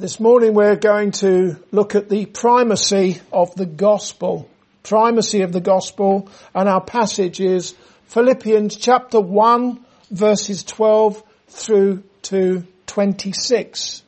[0.00, 4.48] This morning we're going to look at the primacy of the gospel.
[4.82, 7.74] Primacy of the gospel and our passage is
[8.06, 9.78] Philippians chapter 1
[10.10, 14.02] verses 12 through to 26.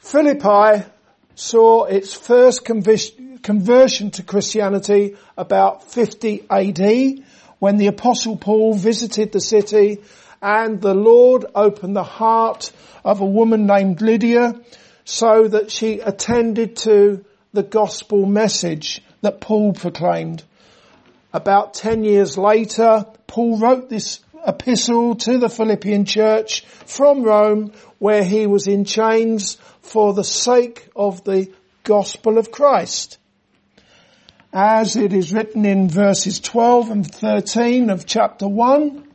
[0.00, 0.84] Philippi
[1.34, 7.24] saw its first conversion to Christianity about 50 AD
[7.58, 10.02] when the apostle Paul visited the city
[10.42, 12.72] and the Lord opened the heart
[13.04, 14.60] of a woman named Lydia
[15.04, 20.42] so that she attended to the gospel message that Paul proclaimed.
[21.32, 28.24] About 10 years later, Paul wrote this epistle to the Philippian church from Rome where
[28.24, 31.50] he was in chains for the sake of the
[31.84, 33.18] gospel of Christ.
[34.52, 39.11] As it is written in verses 12 and 13 of chapter 1,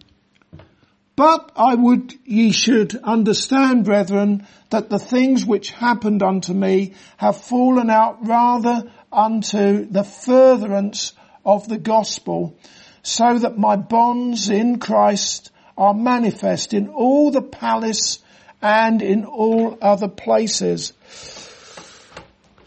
[1.17, 7.41] but I would ye should understand, brethren, that the things which happened unto me have
[7.41, 12.55] fallen out rather unto the furtherance of the gospel,
[13.01, 18.19] so that my bonds in Christ are manifest in all the palace
[18.61, 20.93] and in all other places.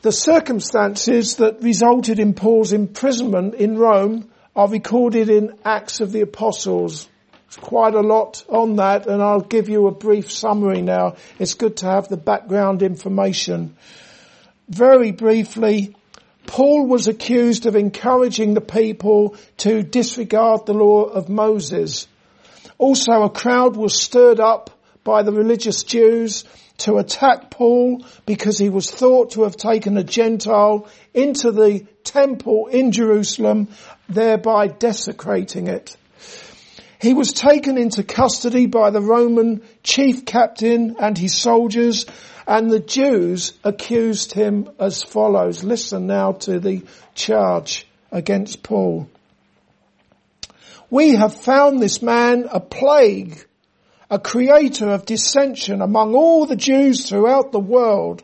[0.02, 6.22] The circumstances that resulted in Paul's imprisonment in Rome are recorded in Acts of the
[6.22, 7.09] Apostles
[7.56, 11.16] quite a lot on that and I'll give you a brief summary now.
[11.38, 13.76] It's good to have the background information.
[14.68, 15.96] Very briefly,
[16.46, 22.08] Paul was accused of encouraging the people to disregard the law of Moses.
[22.78, 24.70] Also a crowd was stirred up
[25.04, 26.44] by the religious Jews
[26.78, 32.68] to attack Paul because he was thought to have taken a Gentile into the temple
[32.68, 33.68] in Jerusalem,
[34.08, 35.96] thereby desecrating it.
[37.00, 42.04] He was taken into custody by the Roman chief captain and his soldiers
[42.46, 45.64] and the Jews accused him as follows.
[45.64, 46.82] Listen now to the
[47.14, 49.08] charge against Paul.
[50.90, 53.46] We have found this man a plague,
[54.10, 58.22] a creator of dissension among all the Jews throughout the world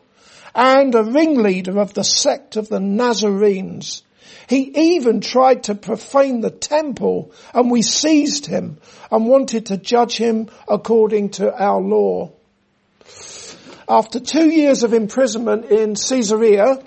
[0.53, 4.03] and a ringleader of the sect of the Nazarenes.
[4.47, 8.77] He even tried to profane the temple and we seized him
[9.11, 12.31] and wanted to judge him according to our law.
[13.89, 16.79] After two years of imprisonment in Caesarea,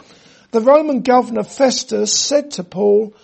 [0.50, 3.14] the Roman governor Festus said to Paul,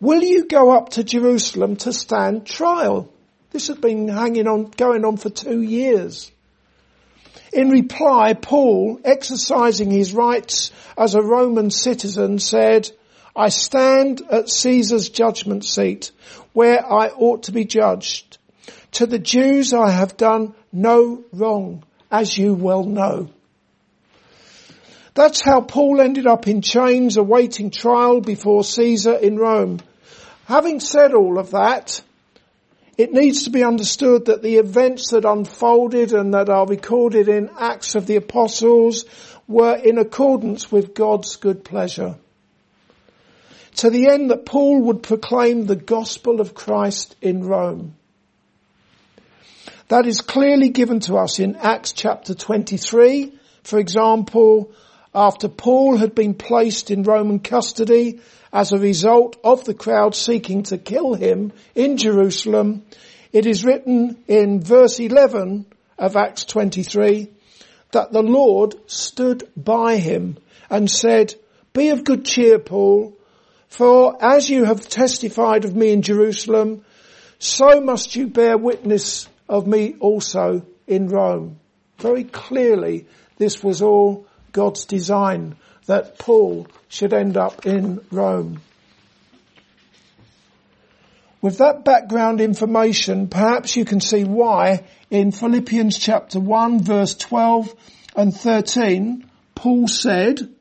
[0.00, 3.10] will you go up to Jerusalem to stand trial?
[3.50, 6.30] This had been hanging on, going on for two years.
[7.52, 12.90] In reply, Paul, exercising his rights as a Roman citizen, said,
[13.36, 16.12] I stand at Caesar's judgment seat
[16.52, 18.38] where I ought to be judged.
[18.92, 23.28] To the Jews I have done no wrong, as you well know.
[25.14, 29.80] That's how Paul ended up in chains awaiting trial before Caesar in Rome.
[30.46, 32.00] Having said all of that,
[32.96, 37.50] it needs to be understood that the events that unfolded and that are recorded in
[37.58, 39.06] Acts of the Apostles
[39.48, 42.16] were in accordance with God's good pleasure
[43.76, 47.96] to the end that Paul would proclaim the gospel of Christ in Rome.
[49.88, 53.32] That is clearly given to us in Acts chapter 23.
[53.64, 54.72] For example,
[55.14, 58.20] after Paul had been placed in Roman custody
[58.52, 62.84] as a result of the crowd seeking to kill him in Jerusalem,
[63.32, 65.66] it is written in verse 11
[65.98, 67.28] of Acts 23
[67.92, 70.38] that the Lord stood by him
[70.70, 71.34] and said,
[71.72, 73.16] be of good cheer, Paul,
[73.74, 76.84] for as you have testified of me in Jerusalem,
[77.40, 81.58] so must you bear witness of me also in Rome.
[81.98, 88.60] Very clearly, this was all God's design that Paul should end up in Rome.
[91.42, 97.74] With that background information, perhaps you can see why in Philippians chapter 1 verse 12
[98.14, 100.53] and 13, Paul said,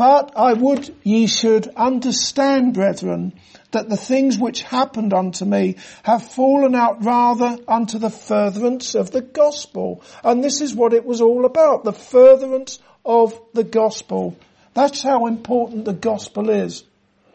[0.00, 3.34] but I would ye should understand, brethren,
[3.72, 9.10] that the things which happened unto me have fallen out rather unto the furtherance of
[9.10, 10.02] the gospel.
[10.24, 14.38] And this is what it was all about, the furtherance of the gospel.
[14.72, 16.82] That's how important the gospel is.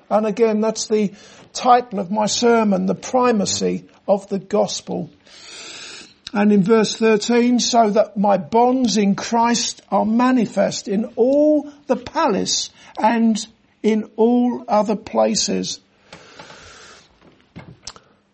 [0.09, 1.13] And again, that's the
[1.53, 5.11] title of my sermon, the primacy of the gospel.
[6.35, 11.95] And in verse 13, so that my bonds in Christ are manifest in all the
[11.95, 13.37] palace and
[13.81, 15.79] in all other places.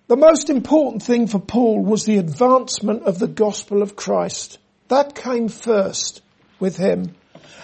[0.07, 4.57] The most important thing for Paul was the advancement of the gospel of Christ.
[4.87, 6.23] That came first
[6.59, 7.15] with him.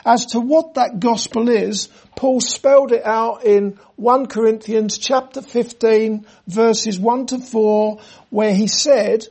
[0.06, 6.28] As to what that gospel is, Paul spelled it out in 1 Corinthians chapter 15
[6.46, 8.00] verses 1 to 4
[8.30, 9.28] where he said,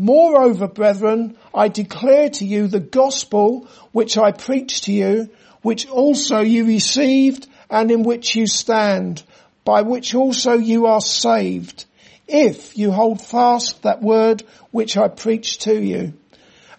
[0.00, 5.28] Moreover, brethren, I declare to you the gospel which I preached to you,
[5.62, 9.24] which also you received and in which you stand,
[9.64, 11.84] by which also you are saved,
[12.28, 16.12] if you hold fast that word which I preached to you,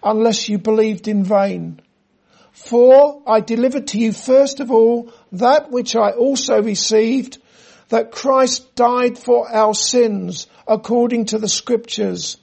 [0.02, 1.82] unless you believed in vain.
[2.52, 7.36] For I delivered to you first of all that which I also received,
[7.90, 12.38] that Christ died for our sins according to the scriptures,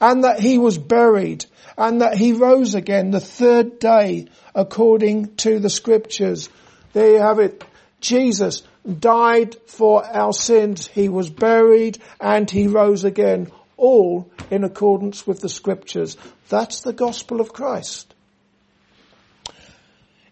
[0.00, 1.46] and that he was buried,
[1.76, 6.48] and that he rose again the third day according to the scriptures.
[6.92, 7.64] There you have it.
[8.00, 8.62] Jesus
[8.98, 10.86] died for our sins.
[10.86, 16.16] He was buried and he rose again, all in accordance with the scriptures.
[16.48, 18.14] That's the gospel of Christ.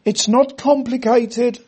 [0.05, 1.59] It's not complicated.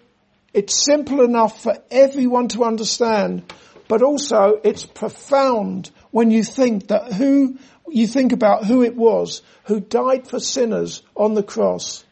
[0.55, 3.53] It's simple enough for everyone to understand,
[3.89, 7.59] but also it's profound when you think that who,
[7.93, 12.05] you think about who it was who died for sinners on the cross.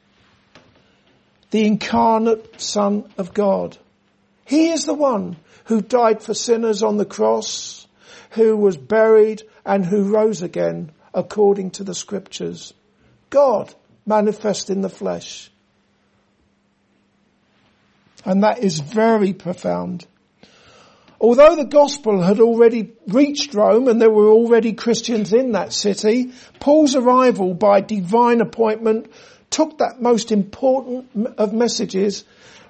[1.50, 3.78] The incarnate Son of God.
[4.44, 7.86] He is the one who died for sinners on the cross,
[8.30, 12.74] who was buried and who rose again according to the scriptures.
[13.30, 13.74] God
[14.04, 15.50] manifest in the flesh.
[18.24, 20.06] And that is very profound.
[21.20, 26.32] Although the gospel had already reached Rome and there were already Christians in that city,
[26.60, 29.10] Paul's arrival by divine appointment
[29.48, 32.24] took that most important of messages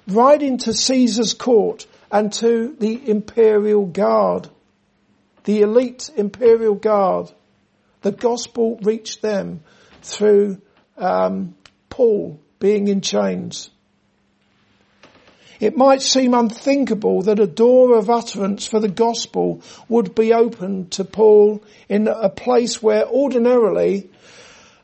[0.07, 4.47] right into Caesar's court and to the imperial guard,
[5.43, 7.31] the elite imperial guard.
[8.01, 9.61] The gospel reached them
[10.01, 10.61] through
[10.97, 11.55] um,
[11.89, 13.69] Paul being in chains.
[15.59, 20.91] It might seem unthinkable that a door of utterance for the gospel would be opened
[20.91, 24.09] to Paul in a place where ordinarily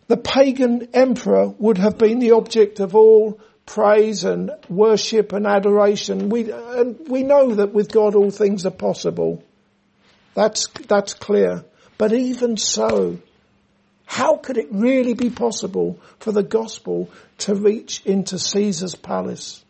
[0.08, 6.30] the pagan emperor would have been the object of all praise and worship and adoration.
[6.30, 9.44] We, and we know that with God all things are possible.
[10.34, 11.64] That's, that's clear.
[11.98, 13.20] But even so,
[14.06, 17.10] how could it really be possible for the gospel
[17.40, 19.63] to reach into Caesar's palace?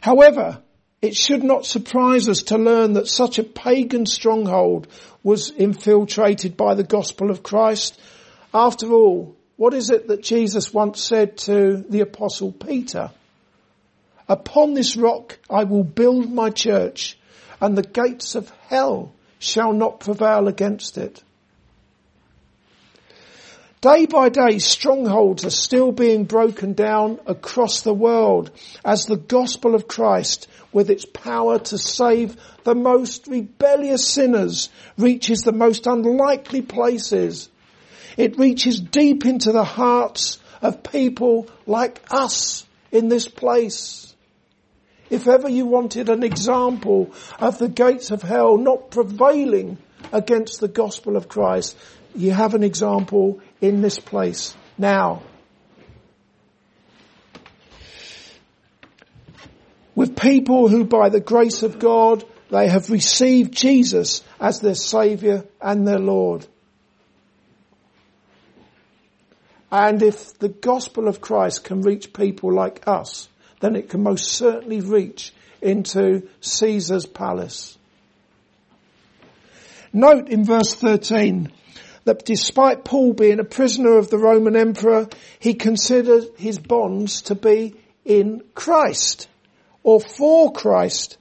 [0.00, 0.62] However,
[1.00, 4.88] it should not surprise us to learn that such a pagan stronghold
[5.22, 7.98] was infiltrated by the gospel of Christ.
[8.52, 13.10] After all, what is it that Jesus once said to the apostle Peter?
[14.28, 17.18] Upon this rock I will build my church
[17.60, 21.22] and the gates of hell shall not prevail against it.
[23.80, 28.50] Day by day, strongholds are still being broken down across the world
[28.84, 35.40] as the gospel of Christ, with its power to save the most rebellious sinners, reaches
[35.40, 37.48] the most unlikely places
[38.18, 44.12] it reaches deep into the hearts of people like us in this place.
[45.08, 49.78] If ever you wanted an example of the gates of hell not prevailing
[50.12, 51.76] against the gospel of Christ,
[52.14, 55.22] you have an example in this place now.
[59.94, 65.44] With people who by the grace of God, they have received Jesus as their Saviour
[65.60, 66.46] and their Lord.
[69.70, 73.28] And if the gospel of Christ can reach people like us,
[73.60, 77.76] then it can most certainly reach into Caesar's palace.
[79.92, 81.52] Note in verse 13
[82.08, 87.34] that despite Paul being a prisoner of the Roman emperor, he considered his bonds to
[87.34, 87.74] be
[88.06, 89.28] in Christ
[89.82, 91.18] or for Christ.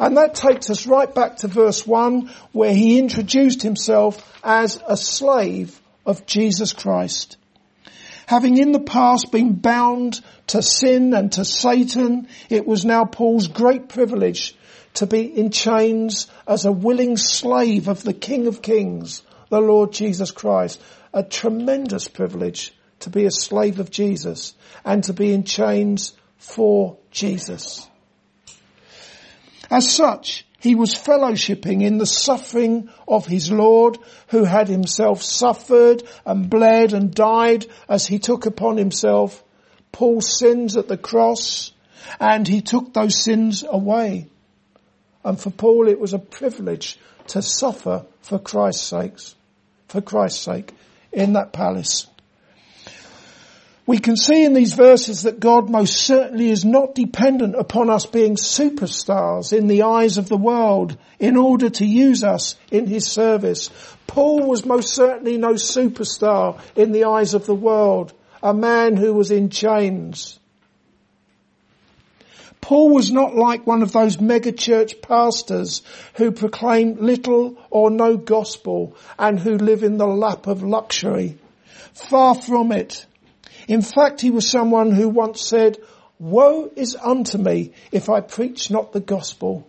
[0.00, 4.96] And that takes us right back to verse 1 where he introduced himself as a
[4.96, 7.36] slave of Jesus Christ
[8.26, 13.48] having in the past been bound to sin and to Satan, it was now Paul's
[13.48, 14.56] great privilege
[14.94, 19.22] to be in chains as a willing slave of the King of Kings,
[19.54, 20.82] the Lord Jesus Christ.
[21.12, 26.98] A tremendous privilege to be a slave of Jesus and to be in chains for
[27.12, 27.88] Jesus.
[29.70, 36.02] As such, he was fellowshipping in the suffering of his Lord who had himself suffered
[36.26, 39.44] and bled and died as he took upon himself
[39.92, 41.70] Paul's sins at the cross
[42.18, 44.26] and he took those sins away.
[45.22, 49.18] And for Paul it was a privilege to suffer for Christ's sake,
[49.88, 50.72] for Christ's sake.
[51.12, 52.08] in that palace.
[53.86, 58.06] We can see in these verses that God most certainly is not dependent upon us
[58.06, 63.06] being superstars in the eyes of the world in order to use us in his
[63.06, 63.68] service.
[64.06, 69.12] Paul was most certainly no superstar in the eyes of the world, a man who
[69.12, 70.38] was in chains.
[72.64, 75.82] Paul was not like one of those megachurch pastors
[76.14, 81.36] who proclaim little or no gospel and who live in the lap of luxury.
[81.92, 83.04] Far from it.
[83.68, 85.76] In fact, he was someone who once said,
[86.18, 89.68] woe is unto me if I preach not the gospel.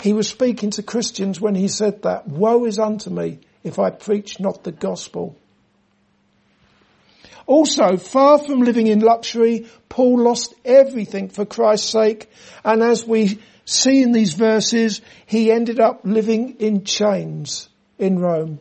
[0.00, 3.90] He was speaking to Christians when he said that, woe is unto me if I
[3.90, 5.36] preach not the gospel.
[7.46, 12.30] Also, far from living in luxury, Paul lost everything for Christ's sake,
[12.64, 18.60] and as we see in these verses, he ended up living in chains in Rome.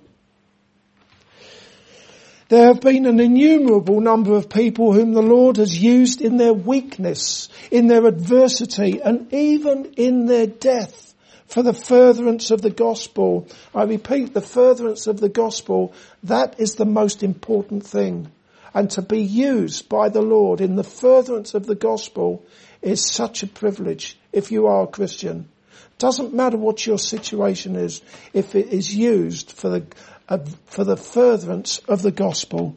[2.49, 6.53] There have been an innumerable number of people whom the Lord has used in their
[6.53, 11.15] weakness, in their adversity, and even in their death
[11.47, 13.47] for the furtherance of the gospel.
[13.73, 18.31] I repeat, the furtherance of the gospel, that is the most important thing.
[18.73, 22.43] And to be used by the Lord in the furtherance of the gospel
[22.81, 25.47] is such a privilege if you are a Christian.
[25.99, 28.01] Doesn't matter what your situation is,
[28.33, 29.85] if it is used for the
[30.27, 32.75] uh, for the furtherance of the gospel.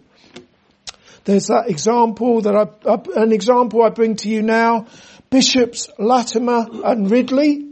[1.24, 4.86] There's that example that I, an example I bring to you now.
[5.30, 7.66] Bishops Latimer and Ridley,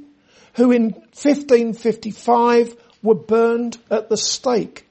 [0.55, 4.84] who in 1555 were burned at the stake.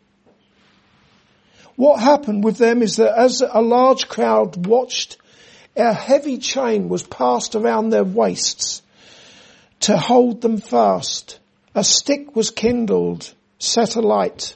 [1.76, 5.18] What happened with them is that as a large crowd watched,
[5.76, 8.82] a heavy chain was passed around their waists
[9.82, 11.40] to hold them fast.
[11.76, 14.56] A stick was kindled, set alight.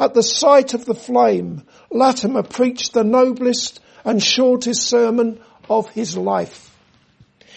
[0.00, 6.16] At the sight of the flame, Latimer preached the noblest and shortest sermon of his
[6.16, 6.74] life.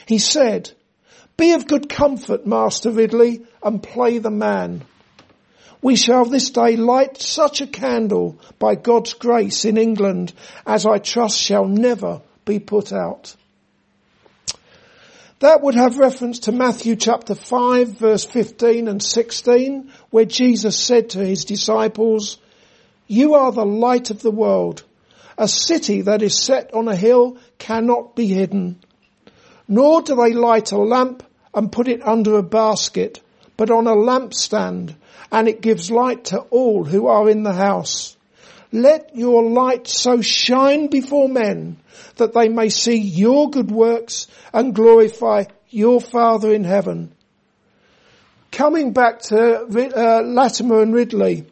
[0.06, 0.72] He said,
[1.38, 4.84] be of good comfort, Master Ridley, and play the man.
[5.86, 10.34] We shall this day light such a candle by God's grace in England
[10.66, 13.36] as I trust shall never be put out.
[15.42, 21.12] That would have reference to Matthew chapter 5 verse 15 and 16 where Jesus said
[21.12, 22.40] to his disciples,
[23.06, 24.82] you are the light of the world.
[25.38, 28.80] A city that is set on a hill cannot be hidden.
[29.68, 31.22] Nor do they light a lamp
[31.54, 33.22] and put it under a basket,
[33.58, 34.96] but on a lampstand,
[35.32, 38.16] and it gives light to all who are in the house.
[38.72, 41.78] Let your light so shine before men
[42.18, 47.14] that they may see your good works and glorify your Father in heaven.
[48.52, 51.46] Coming back to uh, Latimer and Ridley,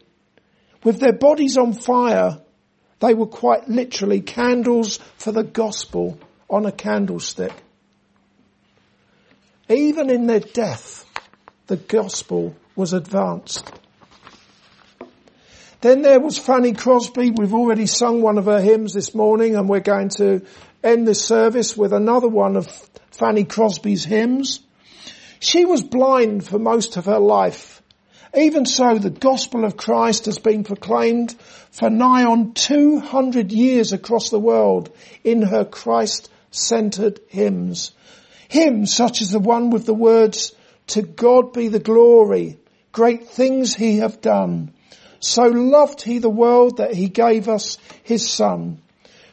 [0.84, 2.40] with their bodies on fire,
[3.00, 6.18] they were quite literally candles for the gospel
[6.50, 7.52] on a candlestick.
[9.70, 11.06] Even in their death,
[11.68, 13.72] the gospel was advanced.
[15.82, 17.32] Then there was Fanny Crosby.
[17.32, 20.46] We've already sung one of her hymns this morning and we're going to
[20.84, 22.68] end this service with another one of
[23.12, 24.62] Fanny Crosby's hymns.
[25.40, 27.82] She was blind for most of her life.
[28.36, 31.34] Even so, the gospel of Christ has been proclaimed
[31.72, 34.90] for nigh on 200 years across the world
[35.24, 37.92] in her Christ-centered hymns.
[38.48, 40.56] Hymns such as the one with the words,
[40.94, 42.60] to God be the glory,
[42.92, 44.72] great things he have done.
[45.20, 48.80] So loved he the world that he gave us his son,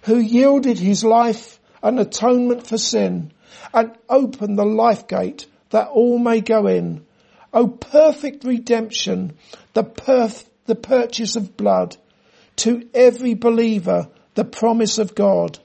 [0.05, 3.33] who yielded his life an atonement for sin
[3.75, 7.05] and opened the life gate that all may go in.
[7.53, 9.37] O perfect redemption,
[9.75, 11.95] the perf- the purchase of blood,
[12.57, 15.59] to every believer, the promise of God.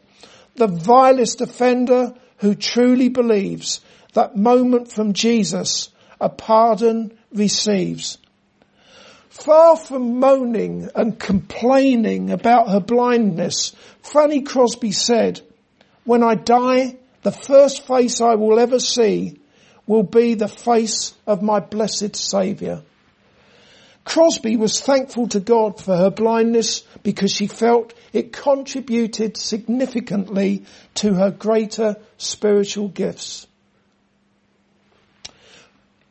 [0.55, 3.79] The vilest offender who truly believes
[4.15, 8.17] that moment from Jesus, a pardon receives.
[9.29, 15.41] Far from moaning and complaining about her blindness, Fanny Crosby said,
[16.05, 19.37] when I die, the first face I will ever see
[19.85, 22.83] will be the face of my blessed saviour.
[24.05, 30.63] Crosby was thankful to God for her blindness because she felt it contributed significantly
[30.95, 33.47] to her greater spiritual gifts.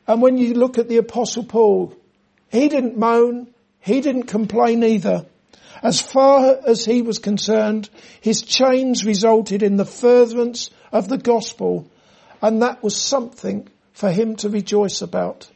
[0.07, 1.95] And when you look at the apostle Paul,
[2.51, 3.49] he didn't moan,
[3.81, 5.27] he didn't complain either.
[5.83, 11.91] As far as he was concerned, his chains resulted in the furtherance of the gospel,
[12.41, 15.49] and that was something for him to rejoice about.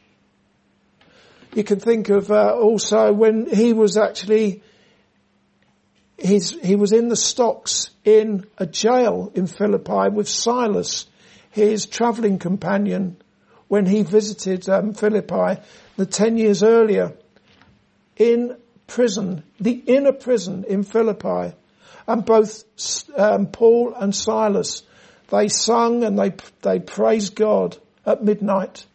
[1.53, 4.61] you can think of uh, also when he was actually
[6.21, 11.05] he was in the stocks in a jail in Philippi with Silas,
[11.49, 13.17] his travelling companion,
[13.69, 15.61] when he visited um, Philippi
[15.95, 17.13] the ten years earlier
[18.17, 18.57] in
[18.87, 21.55] prison, the inner prison in Philippi.
[22.05, 22.63] And both
[23.15, 24.83] um, Paul and Silas,
[25.29, 26.33] they sung and they,
[26.63, 28.85] they praised God at midnight.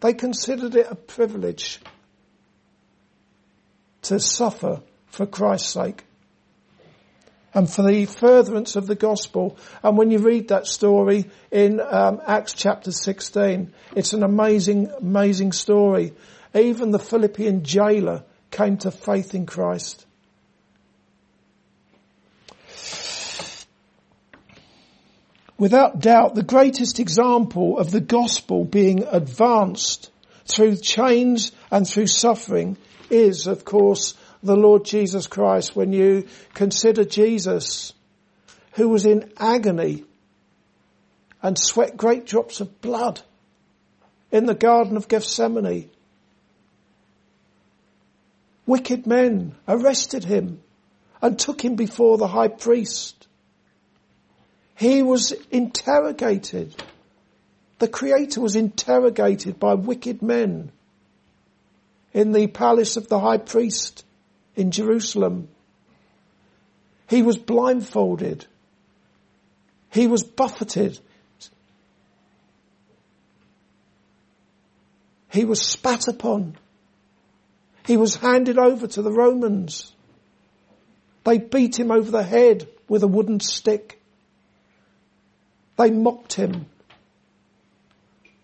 [0.00, 1.80] They considered it a privilege
[4.02, 6.04] to suffer for Christ's sake
[7.52, 9.56] and for the furtherance of the gospel.
[9.82, 15.52] And when you read that story in um, Acts chapter 16, it's an amazing, amazing
[15.52, 16.14] story.
[16.54, 20.06] Even the Philippian jailer came to faith in Christ.
[25.58, 30.10] Without doubt, the greatest example of the gospel being advanced
[30.46, 32.78] through chains and through suffering
[33.10, 37.92] is, of course, the Lord Jesus Christ when you consider Jesus
[38.72, 40.04] who was in agony
[41.42, 43.20] and sweat great drops of blood
[44.30, 45.90] in the Garden of Gethsemane.
[48.66, 50.62] Wicked men arrested him
[51.20, 53.26] and took him before the high priest.
[54.76, 56.74] He was interrogated.
[57.78, 60.70] The Creator was interrogated by wicked men
[62.12, 64.04] in the palace of the high priest
[64.60, 65.48] in Jerusalem.
[67.08, 68.46] He was blindfolded.
[69.90, 71.00] He was buffeted.
[75.32, 76.56] He was spat upon.
[77.86, 79.92] He was handed over to the Romans.
[81.24, 83.98] They beat him over the head with a wooden stick.
[85.76, 86.66] They mocked him.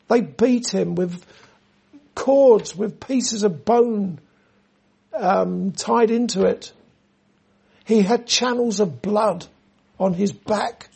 [0.09, 1.25] They beat him with
[2.15, 4.21] cords, with pieces of bone
[5.17, 6.73] um, tied into it.
[7.85, 9.47] He had channels of blood
[9.99, 10.89] on his back.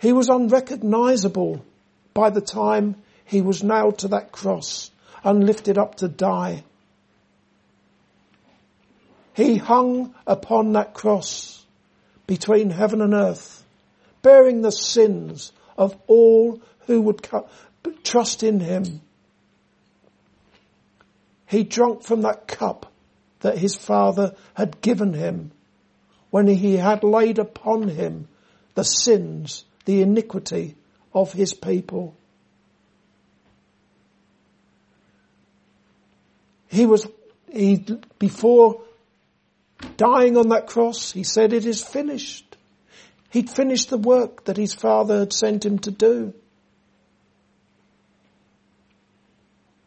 [0.00, 1.64] He was unrecognizable
[2.12, 4.90] by the time he was nailed to that cross
[5.22, 6.64] and lifted up to die.
[9.34, 11.64] He hung upon that cross
[12.26, 13.64] between heaven and earth,
[14.22, 17.26] bearing the sins of all who would
[18.04, 19.00] trust in him.
[21.46, 22.90] He drank from that cup
[23.40, 25.52] that his father had given him
[26.30, 28.26] when he had laid upon him
[28.74, 30.74] the sins, the iniquity
[31.12, 32.14] of his people.
[36.68, 37.06] He was,
[37.52, 37.86] he,
[38.18, 38.80] before
[39.96, 42.56] dying on that cross, he said, it is finished.
[43.30, 46.34] He'd finished the work that his father had sent him to do.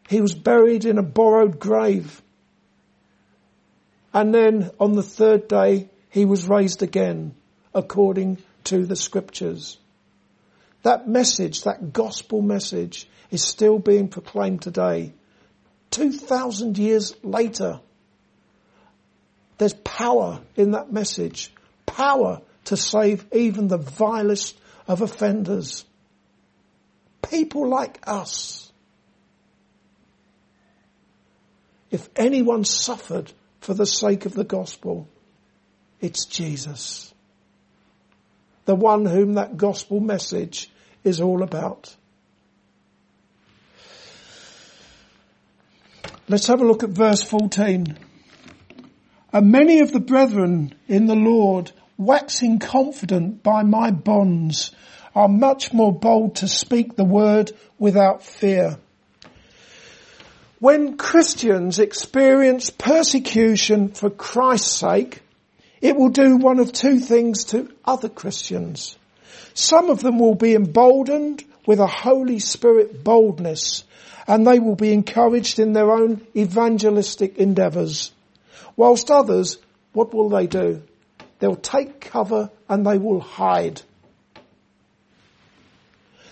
[0.07, 2.21] He was buried in a borrowed grave.
[4.13, 7.35] And then on the third day, he was raised again
[7.75, 9.77] according to the scriptures.
[10.83, 15.13] That message, that gospel message is still being proclaimed today.
[15.91, 17.81] 2,000 years later,
[19.57, 21.53] there's power in that message.
[21.85, 25.83] Power to save even the vilest of offenders.
[27.21, 28.66] People like us
[31.89, 35.07] If anyone suffered for the sake of the gospel,
[36.01, 37.13] it's Jesus.
[38.65, 40.69] The one whom that gospel message
[41.03, 41.95] is all about.
[46.29, 47.97] Let's have a look at verse 14.
[49.31, 54.71] And many of the brethren in the Lord, waxing confident by my bonds,
[55.15, 58.77] are much more bold to speak the word without fear.
[60.59, 65.21] When Christians experience persecution for Christ's sake,
[65.81, 68.97] it will do one of two things to other Christians.
[69.53, 73.83] Some of them will be emboldened with a Holy Spirit boldness
[74.27, 78.11] and they will be encouraged in their own evangelistic endeavours.
[78.75, 79.57] Whilst others,
[79.93, 80.81] what will they do?
[81.37, 83.81] They'll take cover and they will hide.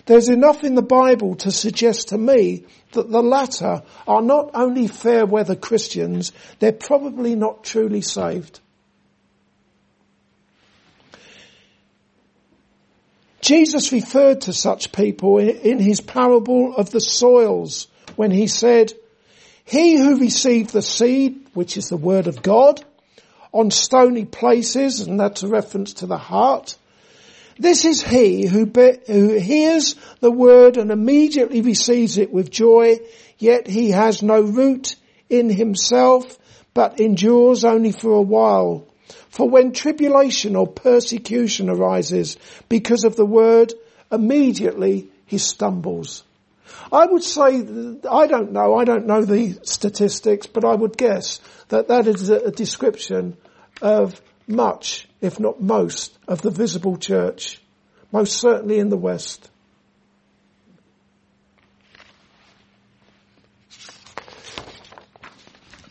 [0.06, 4.88] There's enough in the Bible to suggest to me that the latter are not only
[4.88, 8.60] fair weather Christians, they're probably not truly saved.
[13.42, 18.94] Jesus referred to such people in his parable of the soils when he said,
[19.64, 22.84] he who received the seed, which is the word of God,
[23.52, 26.78] on stony places, and that's a reference to the heart,
[27.58, 33.00] This is he who, be, who hears the word and immediately receives it with joy,
[33.38, 34.96] yet he has no root
[35.30, 36.38] in himself,
[36.74, 38.86] but endures only for a while.
[39.30, 42.38] For when tribulation or persecution arises
[42.68, 43.74] because of the word,
[44.12, 46.24] immediately he stumbles.
[46.92, 47.66] I would say,
[48.10, 51.40] I don't know, I don't know the statistics, but I would guess
[51.70, 53.38] that that is a description
[53.82, 57.60] of much, if not most, of the visible church,
[58.12, 59.50] most certainly in the West.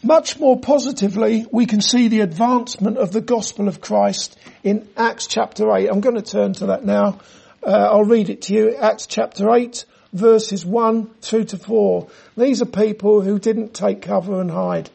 [0.02, 5.26] Much more positively, we can see the advancement of the gospel of Christ in Acts
[5.26, 5.88] chapter 8.
[5.88, 7.20] I'm going to turn to that now.
[7.66, 8.76] Uh, I'll read it to you.
[8.76, 12.08] Acts chapter 8, verses 1 through to 4.
[12.36, 14.90] These are people who didn't take cover and hide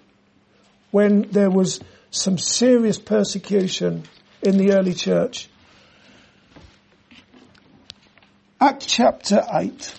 [0.91, 1.79] when there was
[2.11, 4.03] some serious persecution
[4.41, 5.49] in the early church.
[8.61, 9.93] Act chapter 8.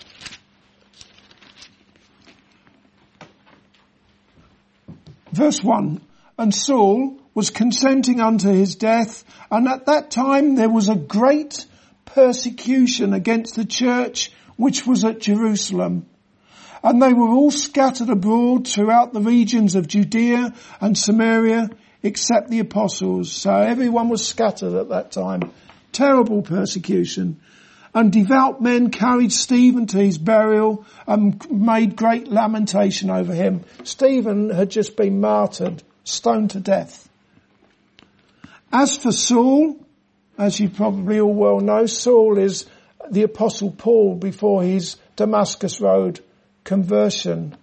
[5.31, 6.01] Verse 1.
[6.37, 11.65] And Saul was consenting unto his death, and at that time there was a great
[12.05, 16.07] persecution against the church which was at Jerusalem.
[16.83, 21.69] And they were all scattered abroad throughout the regions of Judea and Samaria,
[22.03, 23.31] except the apostles.
[23.31, 25.51] So everyone was scattered at that time.
[25.91, 27.39] Terrible persecution.
[27.93, 33.65] And devout men carried Stephen to his burial and made great lamentation over him.
[33.83, 37.09] Stephen had just been martyred, stoned to death.
[38.71, 39.75] As for Saul,
[40.37, 42.65] as you probably all well know, Saul is
[43.09, 46.23] the apostle Paul before his Damascus Road
[46.63, 47.57] conversion.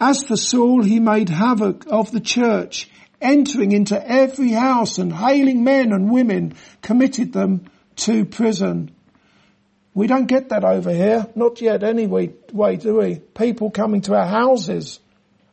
[0.00, 2.88] As for Saul, he made havoc of the church,
[3.20, 8.92] entering into every house and hailing men and women, committed them to prison.
[9.94, 13.16] We don't get that over here, not yet anyway, way, do we?
[13.16, 15.00] People coming to our houses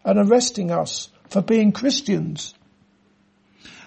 [0.04, 2.54] and arresting us for being Christians.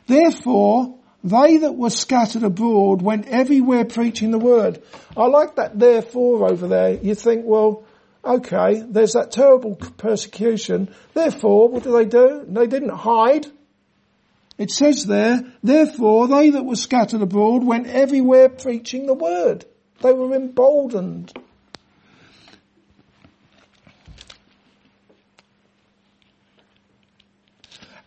[0.08, 4.82] Therefore, they that were scattered abroad went everywhere preaching the word.
[5.16, 6.94] I like that therefore over there.
[6.94, 7.84] You think, well,
[8.28, 10.94] okay, there's that terrible persecution.
[11.14, 12.44] Therefore, what do they do?
[12.46, 13.46] They didn't hide.
[14.58, 19.64] It says there, therefore they that were scattered abroad went everywhere preaching the word.
[20.02, 21.32] They were emboldened.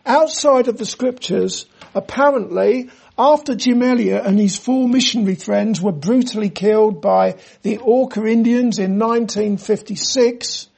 [0.04, 6.48] Outside of the scriptures, apparently, after Jim Elliot and his four missionary friends were brutally
[6.48, 10.68] killed by the Auca Indians in 1956,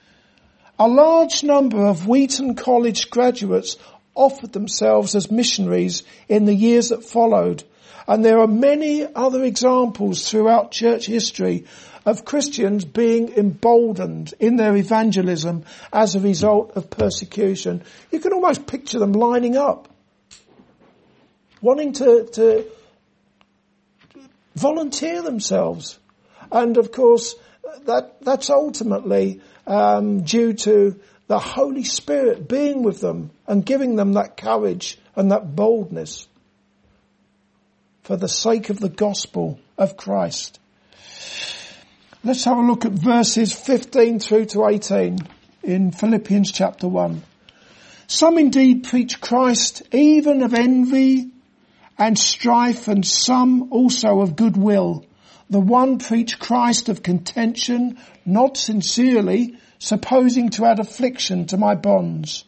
[0.78, 3.76] a large number of Wheaton College graduates
[4.14, 7.62] offered themselves as missionaries in the years that followed.
[8.08, 11.66] And there are many other examples throughout church history
[12.04, 17.82] of Christians being emboldened in their evangelism as a result of persecution.
[18.10, 19.88] You can almost picture them lining up
[21.64, 22.66] wanting to, to
[24.54, 25.98] volunteer themselves.
[26.52, 27.34] And of course,
[27.86, 34.12] that, that's ultimately um, due to the Holy Spirit being with them and giving them
[34.12, 36.28] that courage and that boldness
[38.02, 40.60] for the sake of the gospel of Christ.
[42.22, 45.18] Let's have a look at verses 15 through to 18
[45.62, 47.22] in Philippians chapter 1.
[48.06, 51.30] Some indeed preach Christ even of envy
[51.98, 55.04] and strife and some also of goodwill.
[55.50, 62.44] The one preach Christ of contention, not sincerely, supposing to add affliction to my bonds,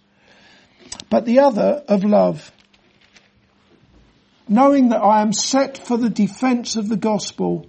[1.11, 2.51] but the other of love.
[4.49, 7.67] Knowing that I am set for the defense of the gospel,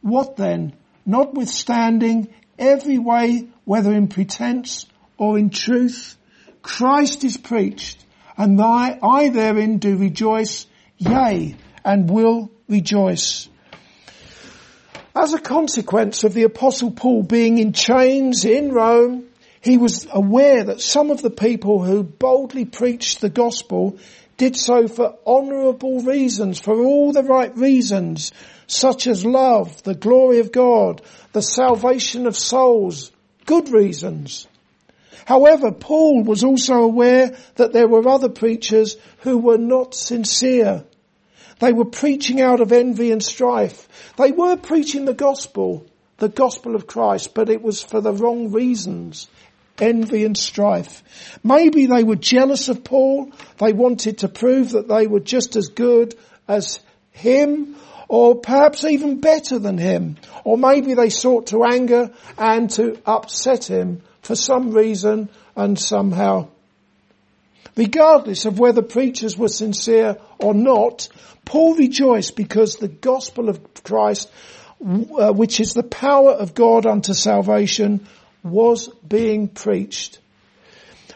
[0.00, 0.74] what then?
[1.04, 4.86] Notwithstanding every way, whether in pretense
[5.18, 6.16] or in truth,
[6.62, 8.04] Christ is preached,
[8.36, 10.66] and I, I therein do rejoice,
[10.98, 13.48] yea, and will rejoice.
[15.14, 19.26] As a consequence of the apostle Paul being in chains in Rome,
[19.60, 23.96] he was aware that some of the people who boldly preached the gospel
[24.36, 28.32] did so for honourable reasons, for all the right reasons,
[28.66, 31.00] such as love, the glory of God,
[31.32, 33.12] the salvation of souls,
[33.46, 34.48] good reasons.
[35.24, 40.84] However, Paul was also aware that there were other preachers who were not sincere.
[41.60, 43.88] They were preaching out of envy and strife.
[44.18, 45.86] They were preaching the gospel,
[46.18, 49.28] the gospel of Christ, but it was for the wrong reasons.
[49.78, 51.02] Envy and strife.
[51.42, 53.32] Maybe they were jealous of Paul.
[53.58, 56.14] They wanted to prove that they were just as good
[56.46, 56.78] as
[57.10, 57.76] him
[58.08, 60.16] or perhaps even better than him.
[60.44, 66.48] Or maybe they sought to anger and to upset him for some reason and somehow.
[67.76, 71.08] Regardless of whether preachers were sincere or not,
[71.44, 74.30] Paul rejoiced because the gospel of Christ,
[74.80, 78.06] uh, which is the power of God unto salvation,
[78.42, 80.18] was being preached.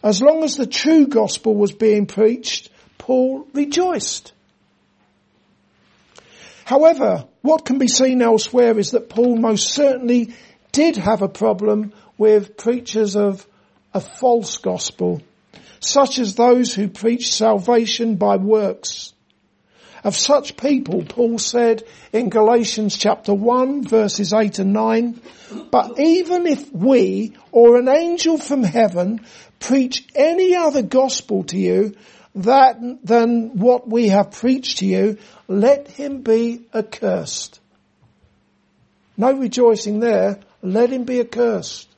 [0.03, 4.33] As long as the true gospel was being preached, Paul rejoiced.
[6.65, 10.35] However, what can be seen elsewhere is that Paul most certainly
[10.73, 13.47] did have a problem with preachers of
[13.95, 15.23] a false gospel,
[15.81, 19.13] such as those who preach salvation by works.
[20.05, 25.21] Of such people, Paul said in Galatians chapter 1 verses 8 and 9,
[25.71, 29.25] but even if we or an angel from heaven
[29.59, 31.97] preach any other gospel to you
[32.37, 37.61] that than what we have preached to you, let him be accursed.
[39.17, 40.39] No rejoicing there.
[40.63, 41.89] Let him be accursed.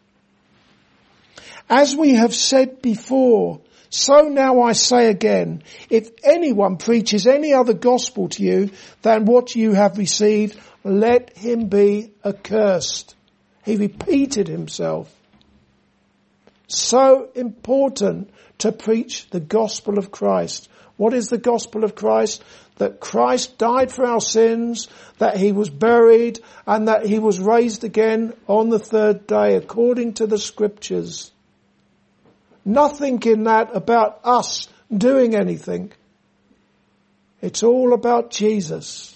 [1.69, 7.75] As we have said before, so now I say again, if anyone preaches any other
[7.75, 8.71] gospel to you
[9.03, 13.15] than what you have received, let him be accursed.
[13.65, 15.15] He repeated himself.
[16.69, 20.69] So important to preach the gospel of Christ.
[21.01, 22.45] What is the gospel of Christ?
[22.81, 27.85] that Christ died for our sins, that he was buried, and that he was raised
[27.85, 31.31] again on the third day according to the scriptures.
[32.65, 35.93] Nothing in that about us doing anything.
[37.43, 39.15] It's all about Jesus.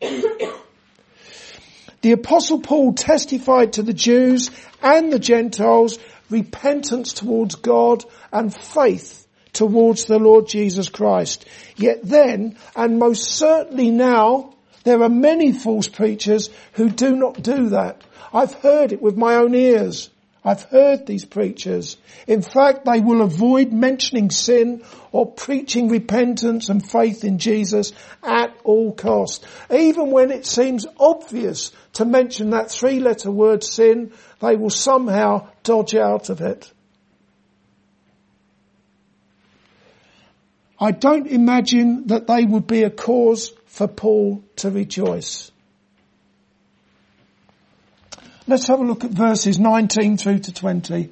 [0.00, 0.52] the
[2.12, 4.50] apostle Paul testified to the Jews
[4.82, 5.98] and the Gentiles
[6.30, 9.21] repentance towards God and faith
[9.52, 11.46] towards the Lord Jesus Christ.
[11.76, 17.70] Yet then, and most certainly now, there are many false preachers who do not do
[17.70, 18.02] that.
[18.32, 20.10] I've heard it with my own ears.
[20.44, 21.96] I've heard these preachers.
[22.26, 27.92] In fact, they will avoid mentioning sin or preaching repentance and faith in Jesus
[28.24, 29.46] at all costs.
[29.70, 35.48] Even when it seems obvious to mention that three letter word sin, they will somehow
[35.62, 36.72] dodge out of it.
[40.82, 45.52] I don't imagine that they would be a cause for Paul to rejoice.
[48.48, 51.08] Let's have a look at verses 19 through to 20.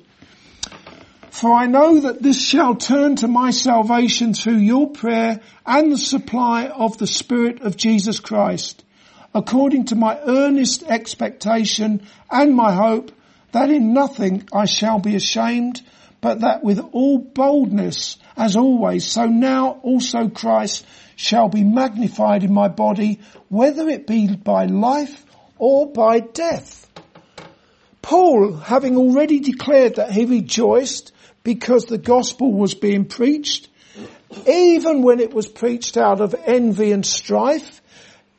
[1.30, 5.98] For I know that this shall turn to my salvation through your prayer and the
[5.98, 8.84] supply of the Spirit of Jesus Christ,
[9.32, 13.12] according to my earnest expectation and my hope
[13.52, 15.80] that in nothing I shall be ashamed,
[16.20, 22.54] but that with all boldness as always, so now also Christ shall be magnified in
[22.54, 25.26] my body, whether it be by life
[25.58, 26.88] or by death.
[28.00, 33.68] Paul, having already declared that he rejoiced because the gospel was being preached,
[34.46, 37.82] even when it was preached out of envy and strife,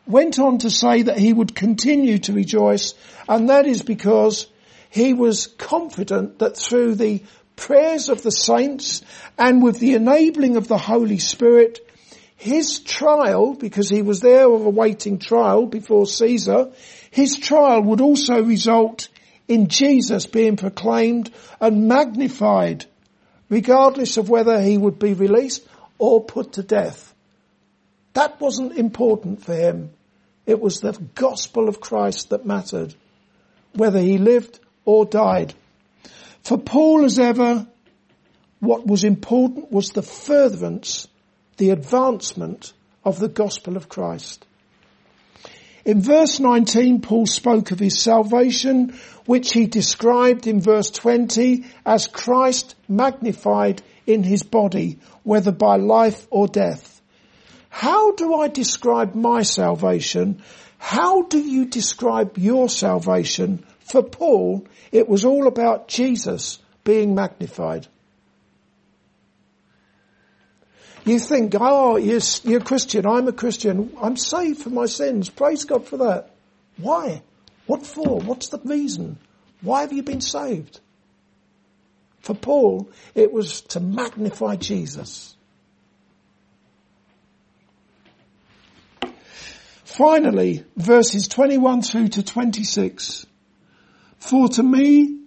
[0.08, 2.96] went on to say that he would continue to rejoice,
[3.30, 4.48] and that is because
[4.90, 7.22] he was confident that through the
[7.62, 9.04] prayers of the saints
[9.38, 11.80] and with the enabling of the Holy Spirit,
[12.36, 16.72] his trial, because he was there awaiting trial before Caesar,
[17.12, 19.10] his trial would also result
[19.48, 22.86] in Jesus being proclaimed and magnified,
[23.48, 25.66] regardless of whether he would be released
[26.00, 27.14] or put to death.
[28.14, 29.92] That wasn't important for him.
[30.48, 32.96] It was the gospel of Christ that mattered,
[33.74, 35.54] whether he lived or died.
[36.44, 37.68] For Paul as ever,
[38.60, 41.08] what was important was the furtherance,
[41.58, 42.74] the advancement
[43.04, 44.46] of the gospel of Christ.
[45.84, 48.94] In verse 19, Paul spoke of his salvation,
[49.26, 56.28] which he described in verse 20 as Christ magnified in his body, whether by life
[56.30, 57.02] or death.
[57.70, 60.44] How do I describe my salvation?
[60.78, 63.66] How do you describe your salvation?
[63.92, 67.88] For Paul, it was all about Jesus being magnified.
[71.04, 75.30] You think, oh, you're, you're a Christian, I'm a Christian, I'm saved from my sins,
[75.30, 76.30] praise God for that.
[76.78, 77.22] Why?
[77.66, 78.22] What for?
[78.22, 79.18] What's the reason?
[79.60, 80.80] Why have you been saved?
[82.22, 85.36] For Paul, it was to magnify Jesus.
[89.84, 93.26] Finally, verses 21 through to 26.
[94.22, 95.20] For to me,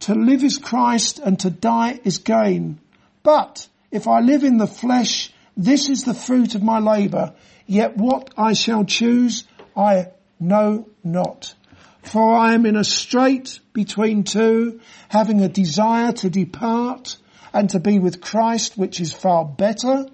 [0.00, 2.78] to live is Christ and to die is gain.
[3.22, 7.34] But if I live in the flesh, This is the fruit of my labour,
[7.66, 9.44] yet what I shall choose
[9.76, 11.54] I know not.
[12.02, 14.80] For I am in a strait between two,
[15.10, 17.18] having a desire to depart
[17.52, 20.06] and to be with Christ, which is far better.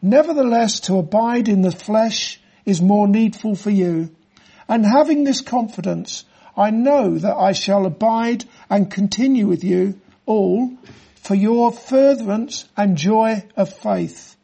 [0.00, 4.14] Nevertheless, to abide in the flesh is more needful for you.
[4.68, 6.24] And having this confidence,
[6.56, 10.72] I know that I shall abide and continue with you all
[11.16, 14.36] for your furtherance and joy of faith.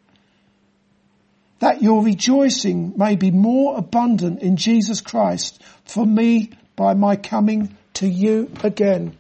[1.60, 7.76] That your rejoicing may be more abundant in Jesus Christ for me by my coming
[7.94, 9.16] to you again.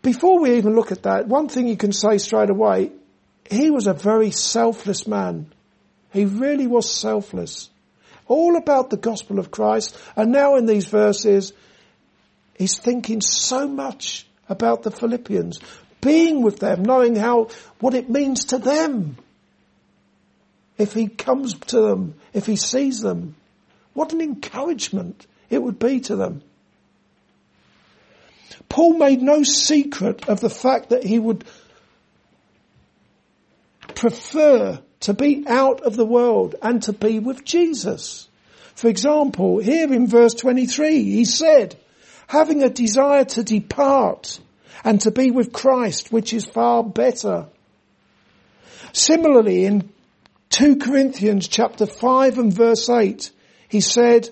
[0.00, 2.92] Before we even look at that, one thing you can say straight away,
[3.50, 5.52] he was a very selfless man.
[6.12, 7.70] He really was selfless.
[8.28, 9.98] All about the gospel of Christ.
[10.16, 11.52] And now in these verses,
[12.56, 15.60] he's thinking so much about the Philippians,
[16.00, 17.48] being with them, knowing how,
[17.80, 19.16] what it means to them.
[20.78, 23.36] If he comes to them, if he sees them,
[23.94, 26.42] what an encouragement it would be to them.
[28.68, 31.44] Paul made no secret of the fact that he would
[33.94, 38.28] prefer to be out of the world and to be with Jesus.
[38.74, 41.76] For example, here in verse 23, he said,
[42.26, 44.40] having a desire to depart
[44.84, 47.46] and to be with Christ, which is far better.
[48.92, 49.90] Similarly, in
[50.50, 53.30] 2 Corinthians chapter 5 and verse 8,
[53.68, 54.28] he said,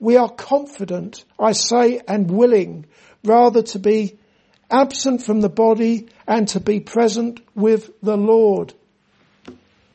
[0.00, 2.86] we are confident, I say, and willing
[3.24, 4.18] rather to be
[4.70, 8.74] absent from the body and to be present with the Lord.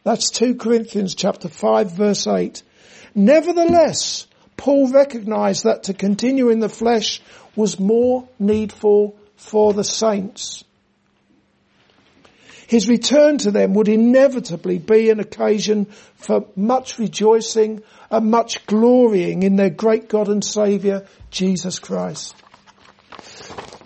[0.04, 2.62] That's 2 Corinthians chapter 5 verse 8.
[3.16, 7.22] Nevertheless, Paul recognized that to continue in the flesh
[7.56, 10.64] was more needful for the saints.
[12.68, 15.86] His return to them would inevitably be an occasion
[16.16, 22.36] for much rejoicing and much glorying in their great God and Saviour, Jesus Christ.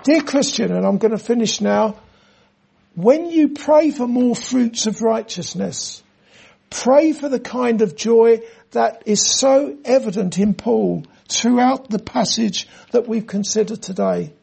[0.03, 1.97] Dear Christian, and I'm going to finish now,
[2.95, 6.01] when you pray for more fruits of righteousness,
[6.69, 12.67] pray for the kind of joy that is so evident in Paul throughout the passage
[12.91, 14.34] that we've considered today.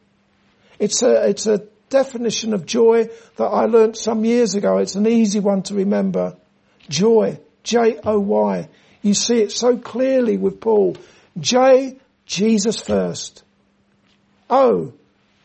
[0.79, 4.79] It's a, it's a definition of joy that I learnt some years ago.
[4.79, 6.37] It's an easy one to remember.
[6.89, 7.41] Joy.
[7.63, 8.69] J-O-Y.
[9.03, 10.97] You see it so clearly with Paul.
[11.39, 13.43] J, Jesus first.
[14.51, 14.93] O,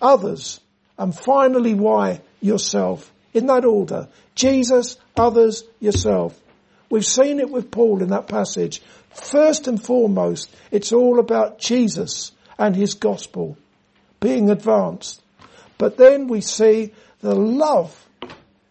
[0.01, 0.59] others.
[0.97, 3.11] And finally Y, yourself.
[3.33, 4.09] In that order.
[4.35, 6.39] Jesus, others, yourself.
[6.89, 8.81] We've seen it with Paul in that passage.
[9.11, 13.57] First and foremost, it's all about Jesus and his gospel
[14.19, 15.21] being advanced.
[15.77, 18.07] But then we see the love,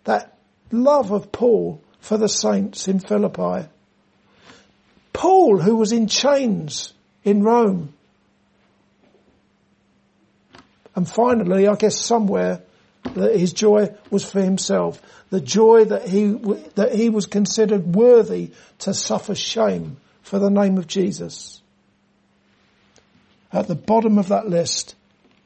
[0.05, 0.37] that
[0.71, 3.69] love of Paul for the saints in Philippi.
[5.13, 6.93] Paul, who was in chains
[7.25, 7.95] in Rome.
[10.95, 12.63] And finally, I guess somewhere,
[13.15, 15.01] that his joy was for himself.
[15.31, 16.33] The joy that he,
[16.75, 21.61] that he was considered worthy to suffer shame for the name of Jesus.
[23.53, 24.95] At the bottom of that list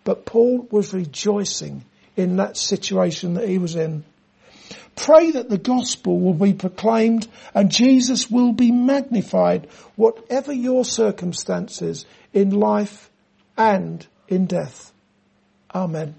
[0.05, 1.85] but Paul was rejoicing
[2.17, 4.05] in that situation that he was in.
[4.95, 12.05] Pray that the gospel will be proclaimed and Jesus will be magnified, whatever your circumstances
[12.33, 13.11] in life
[13.57, 14.93] and in death.
[15.75, 16.15] Amen.